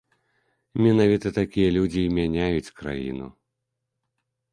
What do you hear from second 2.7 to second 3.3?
краіну.